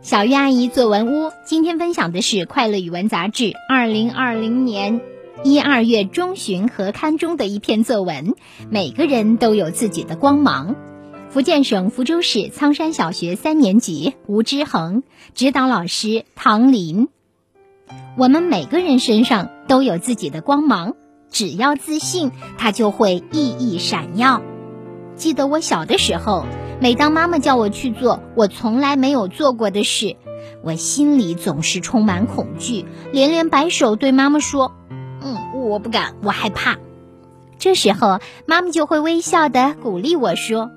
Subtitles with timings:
[0.00, 5.00] 小鱼阿姨作文屋今天分享的是《快乐语文》杂志二零二零年
[5.44, 8.34] 一二月中旬合刊中的一篇作文。
[8.70, 10.74] 每个人都有自己的光芒。
[11.28, 15.02] 福建省福州市仓山小学三年级吴之恒，
[15.34, 17.08] 指导老师唐林。
[18.16, 20.94] 我们每个人身上都有自己的光芒，
[21.30, 24.42] 只要自信，它就会熠熠闪耀。
[25.16, 26.46] 记得我小的时候。
[26.80, 30.16] 每当妈妈叫我去做我从来没有做过的事，
[30.62, 34.72] 我心里总是充满恐惧，连连摆手对妈妈说
[35.22, 36.78] ：“嗯，我不敢，我害怕。”
[37.60, 40.70] 这时候，妈妈就会微笑的鼓励我说：“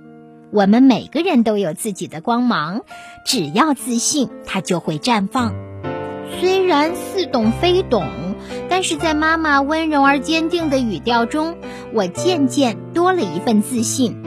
[0.51, 2.81] 我们每个人都有自己的光芒，
[3.25, 5.53] 只要自信，它就会绽放。”
[6.41, 8.03] 虽然似懂非懂，
[8.67, 11.55] 但是在妈妈温柔而坚定的语调中，
[11.93, 14.21] 我渐渐多了一份自信。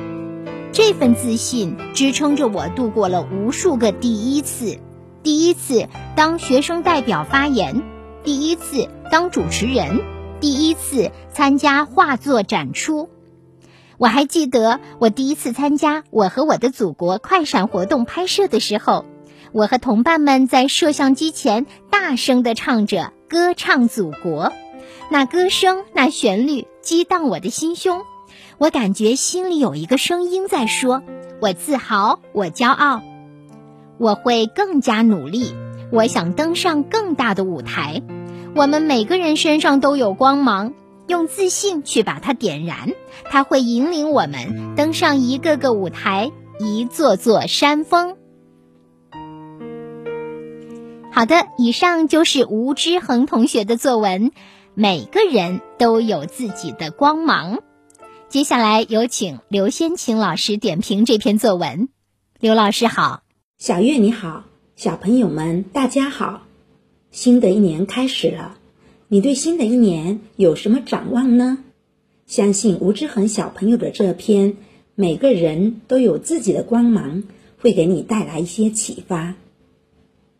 [0.76, 4.78] 这份自信支撑着我度过了无数个第一次：
[5.22, 7.82] 第一次当学生代表发言，
[8.24, 10.02] 第一次当主持人，
[10.38, 13.09] 第一次参加画作展出。
[13.96, 19.06] 我还记得我第一次参加《我和我的祖国》快闪活动拍摄的时候，
[19.52, 22.98] 我和同伴们在摄像机前大声地唱着
[23.30, 24.48] 《歌唱祖国》，
[25.10, 28.02] 那歌声，那旋律激荡我的心胸。
[28.59, 31.02] 我感觉心里有一个声音在说
[31.43, 33.02] ：“我自豪，我骄傲，
[33.98, 35.54] 我会更加努力。
[35.93, 38.02] 我想登上更大的舞台。
[38.54, 40.73] 我们每个人身上都有光芒，
[41.07, 42.95] 用自信去把它点燃，
[43.30, 48.16] 它会引领我们登上一个个舞台，一座座山峰。”
[51.13, 54.32] 好的，以上就是吴之恒同学的作文。
[54.73, 57.59] 每个人都有自己的光芒。
[58.37, 61.88] 接下来有请刘先晴老师点评这篇作文。
[62.38, 63.23] 刘老师好，
[63.56, 64.44] 小月你好，
[64.76, 66.42] 小朋友们大家好。
[67.10, 68.59] 新的一年开始了，
[69.09, 71.64] 你对新的一年有什么展望呢？
[72.26, 74.53] 相信吴志恒小朋友的这篇
[74.94, 77.22] 《每个人都有自己的光芒》
[77.58, 79.34] 会给你带来一些启发。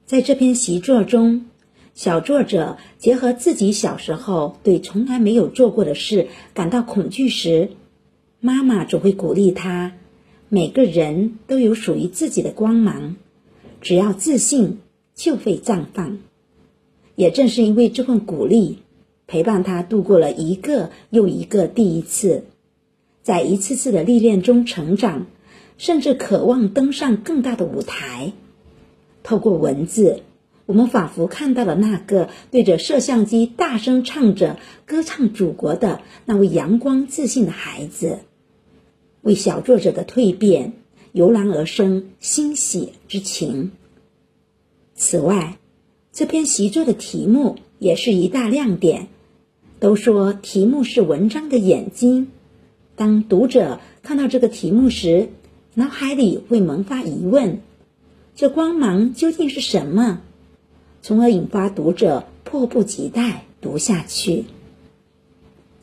[0.05, 1.47] 在这篇习作中，
[1.95, 7.71] 小作者结合自己小时候对从来没有做过的事感到恐惧时。
[8.41, 9.93] 妈妈总会鼓励他：
[10.49, 13.17] 每个人都有属于自己的光芒，
[13.81, 14.79] 只要自信
[15.15, 16.19] 就会绽放。
[17.15, 18.79] 也正是因为这份鼓励，
[19.27, 22.45] 陪伴他度过了一个又一个第一次，
[23.23, 25.27] 在一次次的历练中成长，
[25.79, 28.33] 甚至渴望登上更大的舞台。
[29.23, 30.21] 透过文字，
[30.67, 38.19] 我们仿佛看到了那个对着摄像机大声唱着歌唱祖国的那位阳光自信的孩子。
[39.23, 40.73] 为小作者的蜕变
[41.13, 43.71] 油然而生欣喜之情。
[44.95, 45.59] 此外，
[46.13, 49.09] 这篇习作的题目也是一大亮点。
[49.79, 52.29] 都说题目是文章的眼睛，
[52.97, 55.29] 当读者看到这个题目时，
[55.75, 57.61] 脑海里会萌发疑问：
[58.35, 60.23] 这光芒究竟是什么？
[61.07, 64.45] 从而引发读者迫不及待读下去。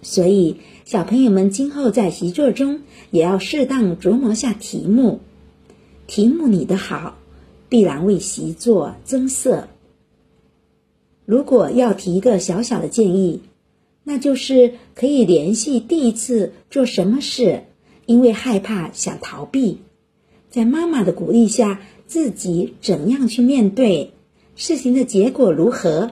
[0.02, 5.22] 所以，小朋友们今后在习作中也要适当琢磨下题目。
[6.08, 7.16] 题目拟得好，
[7.70, 9.70] 必然为习作增色。
[11.24, 13.44] 如果要提一个小小的建议，
[14.04, 17.64] 那就是可以联系第一次做什么事，
[18.06, 19.78] 因为害怕想逃避，
[20.50, 24.12] 在妈妈的鼓励下，自己怎样去面对
[24.56, 26.12] 事情的结果如何，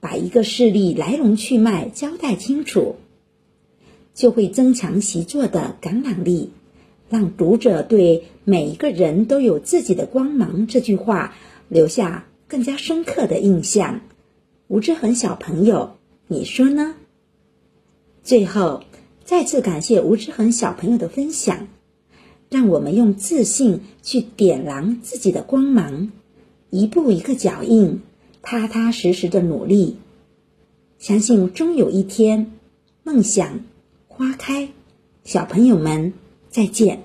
[0.00, 2.96] 把一个事例来龙去脉交代清楚。
[4.14, 6.50] 就会增强习作的感染力，
[7.08, 11.34] 让读者对每一个人都有自己的光芒这句话
[11.68, 14.02] 留下更加深刻的印象。
[14.68, 15.96] 吴志恒小朋友，
[16.26, 16.94] 你说呢？
[18.22, 18.82] 最后，
[19.24, 21.68] 再次感谢吴志恒小朋友的分享，
[22.50, 26.12] 让我们用自信去点燃自己的光芒，
[26.74, 28.00] 一步一个脚印，
[28.40, 29.98] 踏踏实实的努力，
[30.98, 32.50] 相信终有一天，
[33.02, 33.60] 梦想。
[34.08, 34.70] 花开，
[35.22, 36.14] 小朋友们
[36.48, 37.02] 再见。